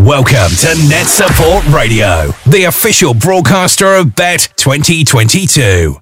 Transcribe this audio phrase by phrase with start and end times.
[0.00, 5.94] Welcome to NetSupport Radio, the official broadcaster of Bett 2022.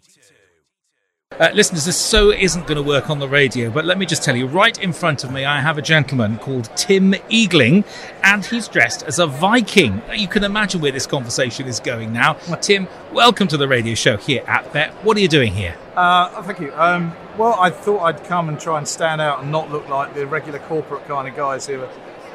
[1.33, 4.22] Uh, listeners, this so isn't going to work on the radio, but let me just
[4.22, 7.84] tell you right in front of me, I have a gentleman called Tim Eagling,
[8.22, 10.01] and he's dressed as a Viking.
[10.15, 12.35] You can imagine where this conversation is going now.
[12.60, 14.92] Tim, welcome to the radio show here at Bett.
[15.04, 15.76] What are you doing here?
[15.96, 16.73] Uh, oh, thank you.
[16.74, 20.15] Um, well, I thought I'd come and try and stand out and not look like
[20.15, 21.84] the regular corporate kind of guys who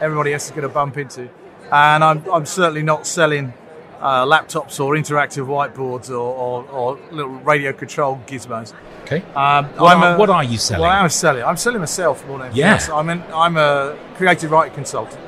[0.02, 1.30] everybody else is going to bump into.
[1.72, 3.54] And I'm, I'm certainly not selling
[4.00, 8.74] uh, laptops or interactive whiteboards or, or, or little radio controlled gizmos.
[9.04, 9.22] Okay.
[9.36, 10.82] Um, What are- a- what are you selling?
[10.82, 11.44] Well, I'm selling.
[11.44, 12.74] I'm selling myself more than anything Yeah.
[12.74, 12.90] else.
[12.90, 15.20] I'm, an, I'm a creative writing consultant.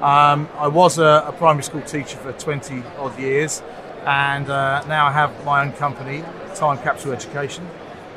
[0.00, 3.62] Um, I was a, a primary school teacher for 20 odd years,
[4.04, 6.22] and uh, now I have my own company,
[6.54, 7.66] Time Capsule Education.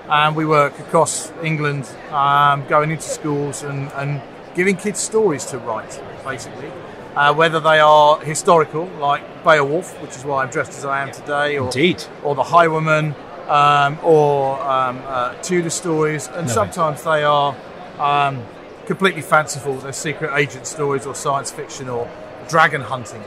[0.09, 4.21] And we work across England, um, going into schools and, and
[4.55, 6.71] giving kids stories to write, basically.
[7.17, 11.11] Uh, whether they are historical, like Beowulf, which is why I'm dressed as I am
[11.11, 12.03] today, or, Indeed.
[12.23, 13.15] or the Highwayman,
[13.47, 16.53] um, or um, uh, Tudor stories, and Lovely.
[16.53, 17.55] sometimes they are
[17.97, 18.45] um,
[18.85, 19.73] completely fanciful.
[19.77, 22.07] They're secret agent stories, or science fiction, or
[22.49, 23.23] dragon hunting.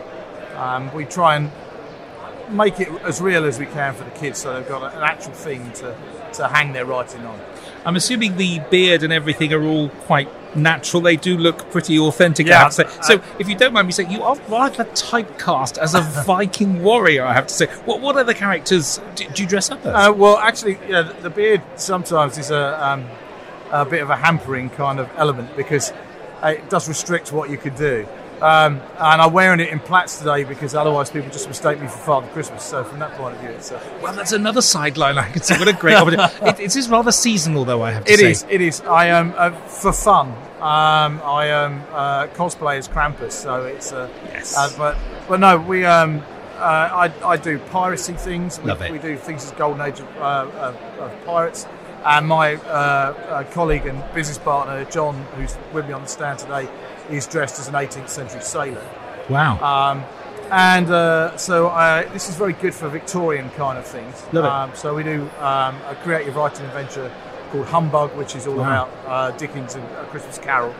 [0.54, 1.50] Um, we try and
[2.48, 5.32] make it as real as we can for the kids, so they've got an actual
[5.32, 5.96] thing to,
[6.34, 7.40] to hang their writing on.
[7.84, 11.02] I'm assuming the beard and everything are all quite natural.
[11.02, 12.46] They do look pretty authentic.
[12.46, 12.68] I Yeah.
[12.68, 12.84] say.
[13.02, 17.24] So, if you don't mind me saying, you are rather typecast as a Viking warrior.
[17.24, 17.66] I have to say.
[17.84, 20.08] What What other characters do, do you dress up as?
[20.08, 23.04] Uh, well, actually, yeah, the, the beard sometimes is a, um,
[23.70, 25.92] a bit of a hampering kind of element because
[26.42, 28.06] it does restrict what you could do.
[28.42, 31.98] Um, and I'm wearing it in plaits today because otherwise people just mistake me for
[31.98, 32.62] Father Christmas.
[32.62, 35.54] So from that point of view, it's uh, well, that's another sideline I can see.
[35.58, 36.32] What a great opportunity!
[36.46, 37.82] it, it is rather seasonal, though.
[37.82, 38.30] I have to It say.
[38.30, 38.46] is.
[38.48, 38.80] It is.
[38.82, 40.28] I am uh, for fun.
[40.60, 43.92] Um, I am uh, cosplay as Krampus, so it's.
[43.92, 44.56] Uh, Yes.
[44.56, 44.96] Uh, but
[45.28, 45.84] but no, we.
[45.84, 46.22] Um,
[46.56, 48.58] uh, I, I do piracy things.
[48.60, 48.92] We, Love it.
[48.92, 51.66] we do things as Golden Age of, uh, of, of pirates.
[52.04, 56.38] And my uh, uh, colleague and business partner John, who's with me on the stand
[56.38, 56.68] today,
[57.10, 58.82] is dressed as an 18th century sailor.
[59.28, 59.58] Wow.
[59.62, 60.04] Um,
[60.50, 64.24] and uh, so uh, this is very good for Victorian kind of things.
[64.32, 64.50] Love it.
[64.50, 67.12] Um, so we do um, a creative writing adventure
[67.50, 68.88] called Humbug, which is all Wow.
[69.04, 70.74] about uh, Dickens and A Christmas Carol.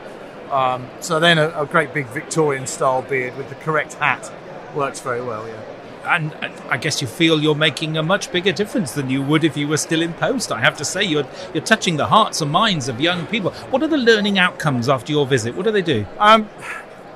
[0.50, 4.32] Um, so then a, a great big Victorian style beard with the correct hat
[4.75, 5.47] works very well.
[5.47, 5.60] Yeah.
[6.05, 6.34] And
[6.69, 9.69] I guess you feel you're making a much bigger difference than you would if you
[9.69, 10.50] were still in post.
[10.53, 13.50] I have to say, you're you're touching the hearts and minds of young people.
[13.71, 15.55] What are the learning outcomes after your visit?
[15.55, 16.06] What do they do?
[16.19, 16.49] Um,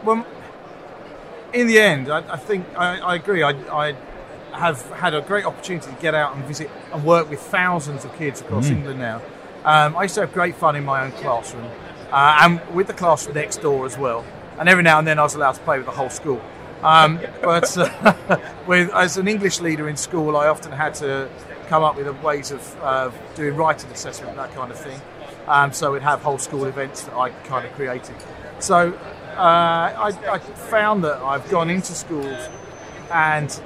[0.05, 0.27] well,
[1.53, 3.43] in the end, I, I think I, I agree.
[3.43, 3.95] I, I
[4.53, 8.15] have had a great opportunity to get out and visit and work with thousands of
[8.17, 9.21] kids across England now.
[9.65, 11.71] Um, I used to have great fun in my own classroom
[12.11, 14.25] uh, and with the class next door as well.
[14.59, 16.41] And every now and then I was allowed to play with the whole school.
[16.85, 21.31] Um, but uh, with, as an English leader in school, I often had to
[21.69, 25.01] come up with ways of uh, doing writing assessment, that kind of thing.
[25.47, 28.17] Um, so we'd have whole school events that I kind of created.
[28.59, 28.93] So
[29.37, 32.49] uh, I, I found that I've gone into schools
[33.11, 33.61] and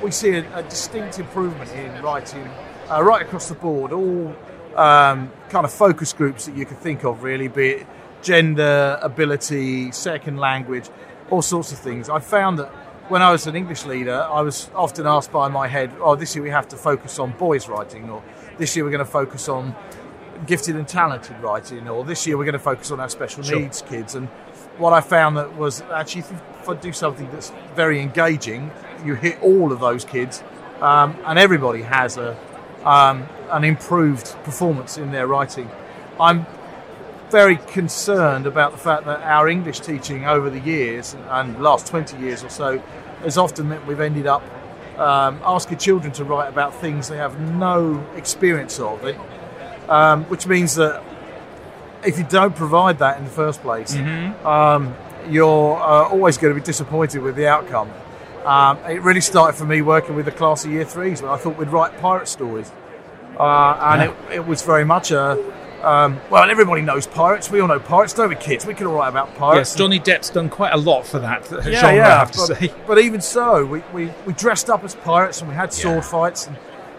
[0.00, 2.48] we see a, a distinct improvement in writing
[2.88, 3.92] uh, right across the board.
[3.92, 4.28] All
[4.76, 7.86] um, kind of focus groups that you could think of, really, be it
[8.22, 10.88] gender, ability, second language,
[11.30, 12.08] all sorts of things.
[12.08, 12.68] I found that
[13.08, 16.34] when I was an English leader, I was often asked by my head, "Oh, this
[16.34, 18.22] year we have to focus on boys writing," or
[18.58, 19.74] "This year we're going to focus on
[20.46, 23.58] gifted and talented writing," or "This year we're going to focus on our special Sure.
[23.58, 24.28] needs kids." And
[24.78, 26.24] what I found that was actually
[26.60, 28.70] if I do something that's very engaging,
[29.04, 30.42] you hit all of those kids,
[30.80, 32.36] um, and everybody has a
[32.84, 35.68] um, an improved performance in their writing.
[36.18, 36.46] I'm
[37.30, 42.18] very concerned about the fact that our English teaching over the years and last 20
[42.18, 42.78] years or so
[43.22, 44.42] has often meant we've ended up
[44.98, 49.16] um, asking children to write about things they have no experience of, it,
[49.88, 51.02] um, which means that
[52.04, 53.94] if you don't provide that in the first place,
[54.44, 54.94] um,
[55.28, 57.90] you're uh, always going to be disappointed with the outcome.
[58.44, 61.36] Um, it really started for me working with the class of year threes when I
[61.36, 62.72] thought we'd write pirate stories.
[63.38, 65.38] Uh, and it, it was very much a,
[65.82, 67.50] um, well, everybody knows pirates.
[67.50, 68.66] We all know pirates, don't we, kids?
[68.66, 69.70] We can all write about pirates.
[69.70, 71.94] Yes, Johnny Depp's done quite a lot for that yeah, genre.
[71.96, 72.06] yeah.
[72.06, 72.72] I have to but, say.
[72.86, 76.00] but even so, we, we, we dressed up as pirates and we had sword Yeah.
[76.02, 76.46] fights.
[76.46, 76.56] And,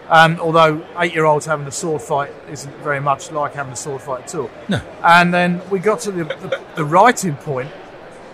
[0.08, 4.24] um, although eight-year-olds having a sword fight isn't very much like having a sword fight
[4.24, 4.50] at all.
[4.68, 4.80] No.
[5.02, 7.70] And then we got to the, the, the writing point,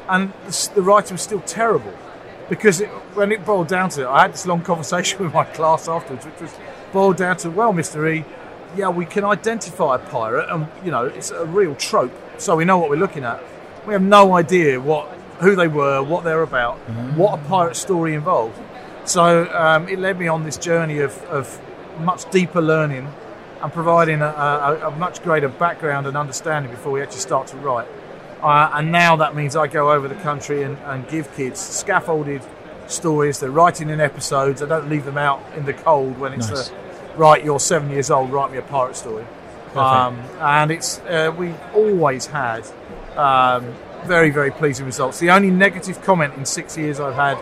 [0.09, 1.93] and the, the writing was still terrible
[2.49, 5.45] because it, when it boiled down to it, I had this long conversation with my
[5.45, 6.55] class afterwards, which was
[6.93, 8.11] boiled down to, well, Mr.
[8.13, 8.25] E,
[8.77, 12.65] yeah, we can identify a pirate, and you know, it's a real trope, so we
[12.65, 13.43] know what we're looking at.
[13.87, 15.09] We have no idea what
[15.41, 16.77] who they were, what they're about,
[17.17, 18.59] what a pirate story involved.
[19.05, 21.61] So um, it led me on this journey of, of
[22.01, 23.11] much deeper learning
[23.63, 27.57] and providing a, a, a much greater background and understanding before we actually start to
[27.59, 27.89] write.
[28.43, 32.43] Uh, and now that means I go over the country and, and give kids scaffolded
[32.87, 33.41] stories.
[33.41, 34.63] They're writing in episodes.
[34.63, 36.71] I don't leave them out in the cold when it's Nice.
[36.71, 36.88] a,
[37.19, 37.45] right.
[37.45, 38.31] You're seven years old.
[38.31, 39.27] Write me a pirate story.
[39.75, 42.67] Um, and it's uh, we always had
[43.17, 43.75] um,
[44.07, 45.19] very very pleasing results.
[45.19, 47.39] The only negative comment in six years I've had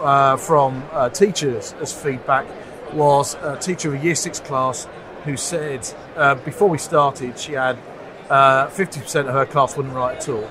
[0.00, 2.46] uh, from uh, teachers as feedback
[2.94, 4.86] was a teacher of a year six class
[5.24, 7.76] who said uh, before we started she had
[8.30, 10.48] uh, 50% of her class wouldn't write at all.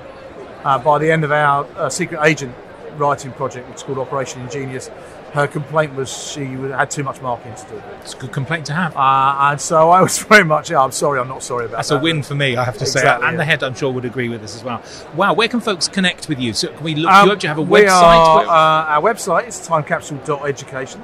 [0.64, 2.56] Uh, by the end of our uh, secret agent
[2.98, 4.90] writing project, which is called Operation Ingenious,
[5.34, 7.82] her complaint was she had too much marking to do.
[8.02, 8.96] It's a good complaint to have.
[8.96, 11.90] Uh, and so I was very much, yeah, I'm sorry, I'm not sorry about That's
[11.90, 11.96] that.
[11.96, 13.00] That's a win for me, I have to say.
[13.02, 13.38] Exactly, And yeah.
[13.38, 14.82] the head, I'm sure, would agree with this as well.
[15.16, 16.54] Wow, where can folks connect with you?
[16.54, 17.40] So can we look Um, you up?
[17.40, 17.92] Do you have a we website?
[17.92, 21.02] Are, Where- uh, our website is timecapsule.education.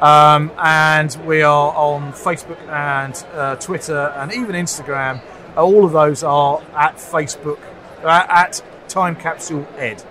[0.00, 5.20] Um, and we are on Facebook and uh, Twitter and even Instagram.
[5.56, 7.60] All of those are at Facebook,
[8.02, 10.02] uh, at Time Capsule Ed.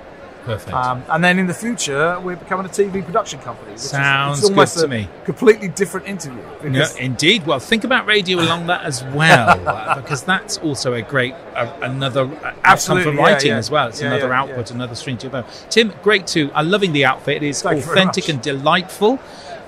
[0.43, 0.73] Perfect.
[0.73, 3.71] Um, and then in the future, we're becoming a TV production company.
[3.71, 5.07] Which Sounds almost good to me.
[5.23, 6.41] Completely different interview.
[6.69, 7.45] Yeah, indeed.
[7.45, 11.71] Well, think about radio along that as well, uh, because that's also a great uh,
[11.81, 13.57] another uh, outcome Absolutely, for yeah, writing yeah.
[13.57, 13.88] as well.
[13.88, 15.47] It's Yeah, another output, another stream to your bow.
[15.69, 16.49] Tim, great too.
[16.53, 17.44] I'm loving the outfit.
[17.44, 19.19] It is Thank authentic and delightful.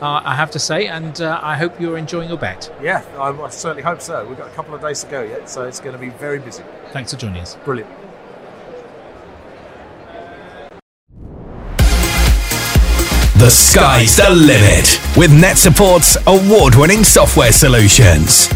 [0.01, 2.69] Uh, I have to say, and uh, I hope you're enjoying your Bett.
[2.81, 4.25] yeah, I, I certainly hope so.
[4.27, 6.39] We've got a couple of days to go yet, so it's going to be very
[6.39, 6.63] busy.
[6.91, 7.55] Thanks for joining us.
[7.63, 7.89] Brilliant.
[13.43, 18.47] The sky's the limit with NetSupport's award winning software solutions.